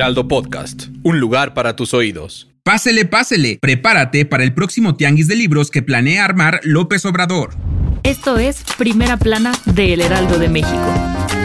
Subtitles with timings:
[0.00, 2.48] Heraldo Podcast, un lugar para tus oídos.
[2.62, 7.50] Pásele, pásele, prepárate para el próximo tianguis de libros que planea armar López Obrador.
[8.02, 11.39] Esto es Primera Plana de El Heraldo de México.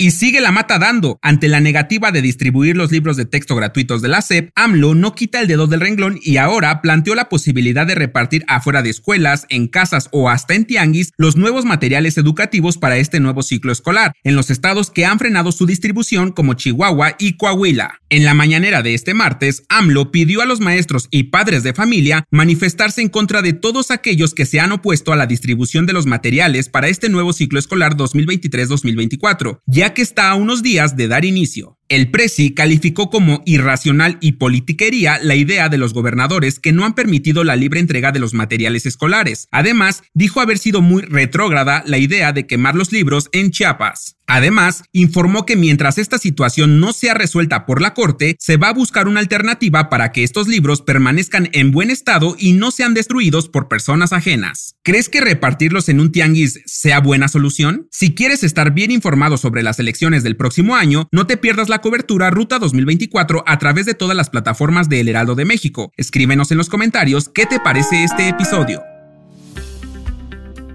[0.00, 1.18] Y sigue la mata dando.
[1.20, 5.14] Ante la negativa de distribuir los libros de texto gratuitos de la SEP, AMLO no
[5.14, 9.44] quita el dedo del renglón y ahora planteó la posibilidad de repartir afuera de escuelas,
[9.50, 14.14] en casas o hasta en tianguis los nuevos materiales educativos para este nuevo ciclo escolar,
[14.24, 17.99] en los estados que han frenado su distribución como Chihuahua y Coahuila.
[18.12, 22.24] En la mañanera de este martes, AMLO pidió a los maestros y padres de familia
[22.32, 26.06] manifestarse en contra de todos aquellos que se han opuesto a la distribución de los
[26.06, 31.24] materiales para este nuevo ciclo escolar 2023-2024, ya que está a unos días de dar
[31.24, 31.79] inicio.
[31.90, 36.94] El Presi calificó como irracional y politiquería la idea de los gobernadores que no han
[36.94, 39.48] permitido la libre entrega de los materiales escolares.
[39.50, 44.14] Además, dijo haber sido muy retrógrada la idea de quemar los libros en Chiapas.
[44.32, 48.72] Además, informó que mientras esta situación no sea resuelta por la Corte, se va a
[48.72, 53.48] buscar una alternativa para que estos libros permanezcan en buen estado y no sean destruidos
[53.48, 54.76] por personas ajenas.
[54.84, 57.88] ¿Crees que repartirlos en un tianguis sea buena solución?
[57.90, 61.79] Si quieres estar bien informado sobre las elecciones del próximo año, no te pierdas la
[61.80, 65.92] cobertura Ruta 2024 a través de todas las plataformas de El Heraldo de México.
[65.96, 68.82] Escríbenos en los comentarios qué te parece este episodio.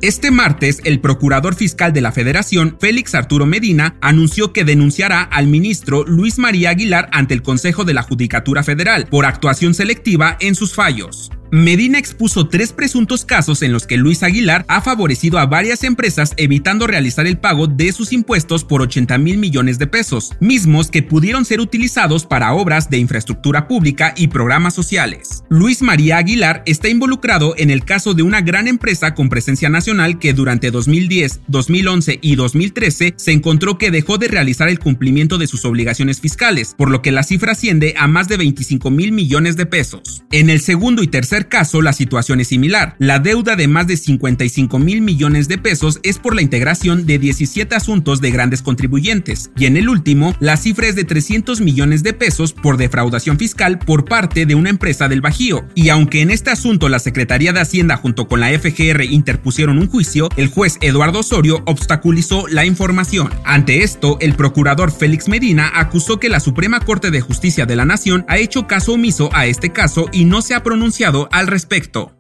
[0.01, 5.47] Este martes, el procurador fiscal de la Federación, Félix Arturo Medina, anunció que denunciará al
[5.47, 10.53] ministro Luis María Aguilar ante el Consejo de la Judicatura Federal por actuación selectiva en
[10.53, 11.31] sus fallos.
[11.55, 16.33] Medina expuso tres presuntos casos en los que Luis Aguilar ha favorecido a varias empresas
[16.35, 21.01] evitando realizar el pago de sus impuestos por 80 mil millones de pesos, mismos que
[21.01, 25.45] pudieron ser utilizados para obras de infraestructura pública y programas sociales.
[25.47, 30.19] Luis María Aguilar está involucrado en el caso de una gran empresa con presencia nacional
[30.19, 35.47] que durante 2010, 2011 y 2013 se encontró que dejó de realizar el cumplimiento de
[35.47, 39.55] sus obligaciones fiscales, por lo que la cifra asciende a más de 25 mil millones
[39.55, 40.25] de pesos.
[40.33, 42.95] En el segundo y tercer caso, la situación es similar.
[42.99, 47.19] La deuda de más de 55 mil millones de pesos es por la integración de
[47.19, 49.51] 17 asuntos de grandes contribuyentes.
[49.57, 53.79] Y en el último, la cifra es de 300 millones de pesos por defraudación fiscal
[53.79, 55.65] por parte de una empresa del Bajío.
[55.75, 59.89] Y aunque en este asunto la Secretaría de Hacienda junto con la FGR interpusieron un
[59.89, 63.29] juicio, el juez Eduardo Osorio obstaculizó la información.
[63.43, 67.85] Ante esto, el procurador Félix Medina acusó que la Suprema Corte de Justicia de la
[67.85, 72.14] Nación ha hecho caso omiso a este caso y no se ha pronunciado al respecto.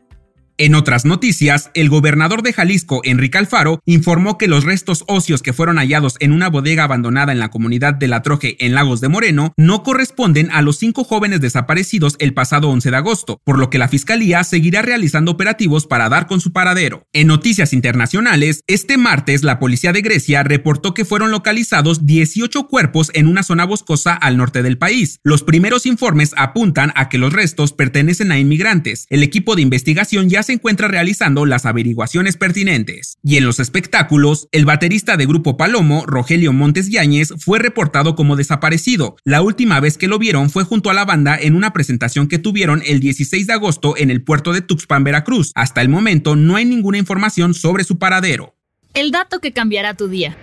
[0.57, 5.51] En otras noticias, el gobernador de Jalisco, Enrique Alfaro, informó que los restos óseos que
[5.51, 9.09] fueron hallados en una bodega abandonada en la comunidad de La Troje en Lagos de
[9.09, 13.69] Moreno no corresponden a los cinco jóvenes desaparecidos el pasado 11 de agosto, por lo
[13.69, 17.03] que la fiscalía seguirá realizando operativos para dar con su paradero.
[17.11, 23.11] En noticias internacionales, este martes la policía de Grecia reportó que fueron localizados 18 cuerpos
[23.13, 25.19] en una zona boscosa al norte del país.
[25.21, 29.05] Los primeros informes apuntan a que los restos pertenecen a inmigrantes.
[29.09, 33.17] El equipo de investigación ya se encuentra realizando las averiguaciones pertinentes.
[33.23, 38.35] Y en los espectáculos, el baterista de Grupo Palomo, Rogelio Montes Yáñez, fue reportado como
[38.35, 39.17] desaparecido.
[39.23, 42.39] La última vez que lo vieron fue junto a la banda en una presentación que
[42.39, 45.51] tuvieron el 16 de agosto en el puerto de Tuxpan, Veracruz.
[45.55, 48.55] Hasta el momento no hay ninguna información sobre su paradero.
[48.93, 50.37] El dato que cambiará tu día.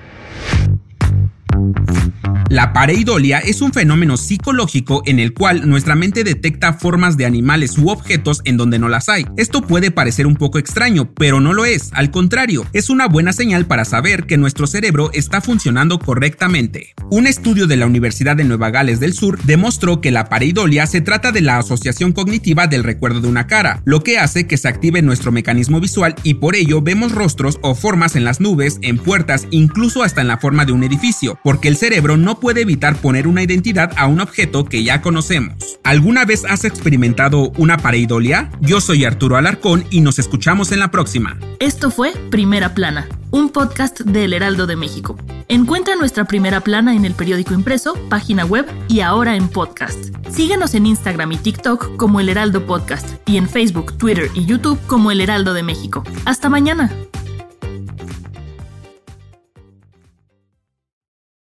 [2.52, 7.78] La pareidolia es un fenómeno psicológico en el cual nuestra mente detecta formas de animales
[7.78, 9.24] u objetos en donde no las hay.
[9.38, 11.88] Esto puede parecer un poco extraño, pero no lo es.
[11.94, 16.92] Al contrario, es una buena señal para saber que nuestro cerebro está funcionando correctamente.
[17.10, 21.00] Un estudio de la Universidad de Nueva Gales del Sur demostró que la pareidolia se
[21.00, 24.68] trata de la asociación cognitiva del recuerdo de una cara, lo que hace que se
[24.68, 28.98] active nuestro mecanismo visual y por ello vemos rostros o formas en las nubes, en
[28.98, 32.96] puertas, incluso hasta en la forma de un edificio, porque el cerebro no puede evitar
[32.96, 35.78] poner una identidad a un objeto que ya conocemos.
[35.84, 38.50] ¿Alguna vez has experimentado una pareidolia?
[38.60, 41.38] Yo soy Arturo Alarcón y nos escuchamos en la próxima.
[41.60, 45.16] Esto fue Primera Plana, un podcast del Heraldo de México.
[45.46, 50.12] Encuentra nuestra Primera Plana en el periódico impreso, página web y ahora en podcast.
[50.28, 54.80] Síguenos en Instagram y TikTok como El Heraldo Podcast y en Facebook, Twitter y YouTube
[54.88, 56.02] como El Heraldo de México.
[56.24, 56.90] Hasta mañana.